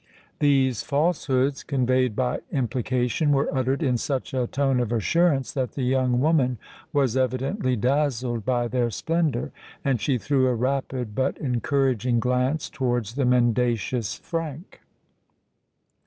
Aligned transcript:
These 0.39 0.81
falsehoods, 0.81 1.61
conveyed 1.61 2.15
by 2.15 2.39
implication, 2.51 3.31
were 3.33 3.53
uttered 3.55 3.83
in 3.83 3.97
such 3.99 4.33
a 4.33 4.47
tone 4.47 4.79
of 4.79 4.91
assurance, 4.91 5.53
that 5.53 5.73
the 5.73 5.83
young 5.83 6.19
woman 6.19 6.57
was 6.91 7.15
evidently 7.15 7.75
dazzled 7.75 8.43
by 8.43 8.67
their 8.67 8.89
splendour; 8.89 9.51
and 9.85 10.01
she 10.01 10.17
threw 10.17 10.47
a 10.47 10.55
rapid, 10.55 11.13
but 11.13 11.37
encouraging 11.37 12.19
glance 12.19 12.67
towards 12.67 13.13
the 13.13 13.25
mendacious 13.25 14.15
Frank. 14.15 14.81